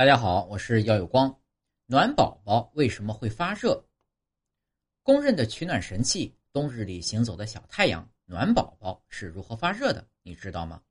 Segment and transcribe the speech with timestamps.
[0.00, 1.42] 大家好，我是姚有光。
[1.84, 3.86] 暖宝宝为什么会发热？
[5.02, 10.08] 公认的取暖神器——冬日里行走的小太阳暖宝宝是如何发热的？
[10.22, 10.82] 你知道吗？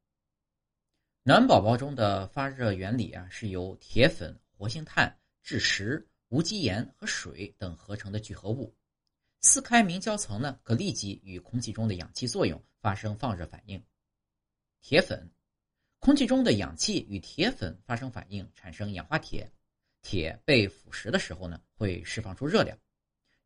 [1.24, 8.72] 暖宝宝中的发热原理啊，是由铁粉、活性炭、蛭石、无机盐和水等合成的聚合物。
[9.42, 13.84] 撕开明胶层呢，可立即与空气中的氧气作用发生放热反应。
[14.82, 15.28] 铁粉。
[16.00, 19.52] 空气中的氧气与铁粉发生反应，产生氧化铁。
[20.02, 22.78] 铁被腐蚀的时候呢，会释放出热量。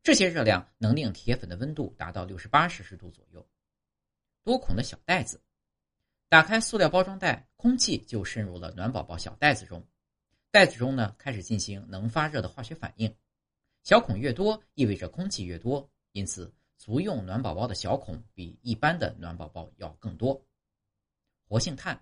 [0.04, 3.44] 这些热量能令铁粉的温度达到六十八摄氏度左右。
[4.44, 5.40] 多孔的小袋子，
[6.28, 9.84] 打开塑料包装袋，空气就渗入了暖宝宝小袋子中。
[10.52, 13.12] 袋子中呢，开始进行能发热的化学反应。
[13.82, 20.40] 小孔越多，意味着空气越多，因此足用暖宝宝的小孔比一般的暖宝宝要更多。
[21.48, 22.00] 活性炭。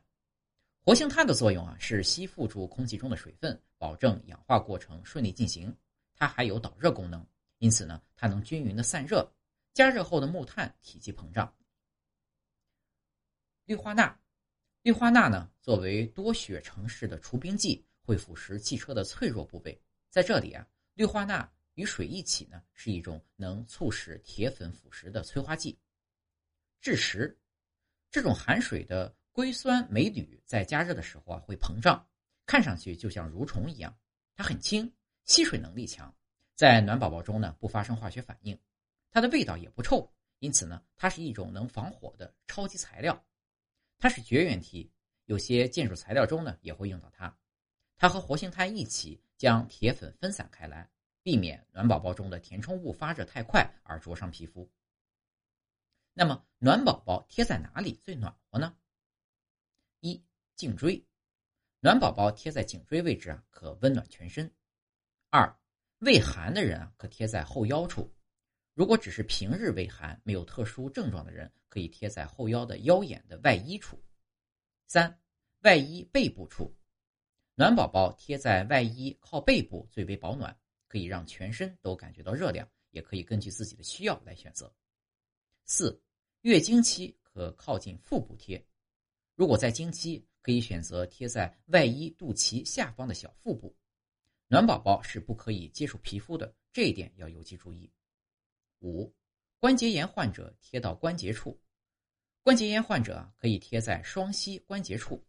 [0.85, 5.73] 活性炭的作用啊，是吸附住空气中的水分，保证氧化过程顺利进行。
[6.17, 7.25] 它还有导热功能，
[7.59, 9.33] 因此呢，它能均匀的散热。
[9.75, 11.55] 加热后的木炭体积膨胀。
[13.65, 14.21] 氯化钠，
[14.83, 19.81] 氯化钠呢，作为多血城市的除冰剂，会腐蚀汽车的脆弱部位。
[20.11, 25.79] 在这里啊，氯化钠与水一起呢，是一种能促使铁粉腐蚀的催化剂。
[26.81, 27.39] 制石，
[28.11, 29.15] 这种含水的。
[29.33, 32.07] 硅酸镁铝在加热的时候啊会膨胀，
[32.45, 33.99] 看上去就像蠕虫一样。
[34.35, 34.93] 它很轻，
[35.25, 36.15] 吸水能力强，
[36.55, 38.59] 在暖宝宝中呢不发生化学反应，
[39.11, 40.11] 它的味道也不臭，
[40.41, 43.25] 因此呢它是一种能防火的超级材料。
[43.99, 44.91] 它是绝缘体，
[45.25, 47.35] 有些建筑材料中呢也会用到它。
[47.97, 50.91] 它和活性炭一起将铁粉分散开来，
[51.23, 54.71] 避免暖宝宝中的填充物发热太快而灼伤皮肤。
[56.13, 58.77] 那么暖宝宝贴在哪里最暖和呢？
[60.55, 61.05] 颈椎，
[61.81, 64.53] 暖宝宝贴在颈椎位置啊，可温暖全身。
[65.31, 65.59] 二，
[65.99, 68.13] 畏寒的人啊，可贴在后腰处。
[68.75, 74.03] 如果只是平日畏寒，没有特殊症状的人，可以贴在后腰的腰眼的外衣处。
[74.87, 75.21] 三，
[75.61, 76.75] 外衣背部处，
[77.55, 84.73] 暖宝宝贴在外衣靠背部最为保暖，可以让全身都感觉到热量，也可以根据自己的需要来选择。
[85.65, 86.03] 四，
[86.43, 88.65] 月经期可靠近腹部贴。
[89.35, 93.75] 如果在经期，可以选择贴在外衣肚脐下方的小腹部。
[94.49, 97.91] 暖宝宝是不可以接触皮肤的，这一点要尤其注意。
[98.81, 99.11] 五，
[99.59, 101.59] 关节炎患者贴到关节处。
[102.43, 105.25] 关节炎患者可以贴在双膝关节处。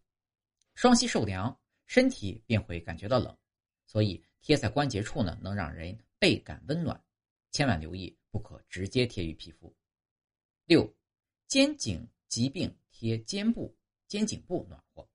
[0.73, 3.37] 双膝受凉，身体便会感觉到冷，
[3.85, 6.99] 所以贴在关节处呢，能让人倍感温暖。
[7.51, 9.71] 千万留意，不可直接贴于皮肤。
[10.65, 10.91] 六，
[11.47, 13.77] 肩颈疾病贴肩部。
[14.13, 15.09] 肩颈部暖和。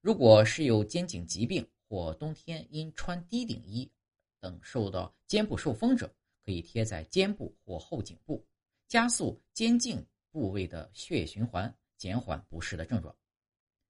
[0.00, 3.90] 如果是有肩颈疾病或冬天因穿低领衣
[4.38, 6.14] 等受到肩部受风者，
[6.44, 8.46] 可以贴在肩部或后颈部，
[8.86, 13.12] 加速肩颈部位的血液循环，减缓不适的症状。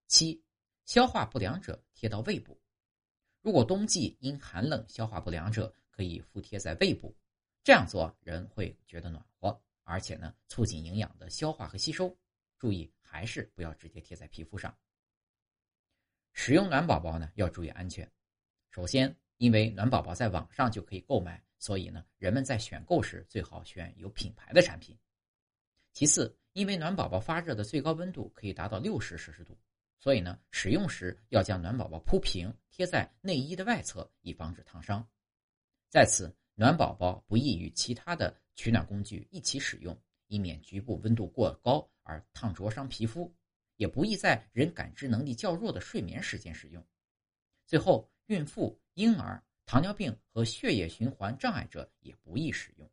[0.06, 0.42] 七，
[0.86, 2.58] 消化不良者贴到胃部。
[3.42, 7.14] 如果冬季因寒冷消化不良者，可以敷贴在胃部，
[7.62, 12.16] 这样做人会觉得暖和，而且呢，促进营养的消化和吸收。
[12.56, 12.90] 注意。
[13.10, 14.72] 还是不要直接贴在皮肤上。
[16.32, 18.08] 使用暖宝宝呢，要注意安全。
[18.70, 24.96] 首先，因为暖宝宝在网上就可以购买，所以呢，人们在选购时最好选有品牌的产品。
[25.92, 29.58] 其次，因为暖宝宝发热的最高温度可以达到六十摄氏度，
[29.98, 35.04] 所以呢，使用时要将暖宝宝铺平，贴在内衣的外侧，以防止烫伤。
[35.88, 40.00] 在此，暖宝宝不宜与其他的取暖工具一起使用。
[40.30, 43.34] 以免局部温度过高而烫灼伤皮肤，
[43.74, 46.86] 也不宜在人感知能力较弱的睡眠时间使用。
[47.66, 52.88] 最后，孕妇、婴儿、糖尿病和血液循环障碍者也不宜使用。